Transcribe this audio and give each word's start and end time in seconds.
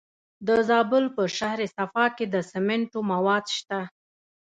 د 0.47 0.49
زابل 0.69 1.05
په 1.15 1.23
شهر 1.37 1.59
صفا 1.75 2.05
کې 2.15 2.25
د 2.33 2.35
سمنټو 2.51 2.99
مواد 3.11 3.45
شته. 3.57 3.79